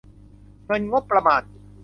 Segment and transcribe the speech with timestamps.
[0.65, 1.41] เงินงบประมาณ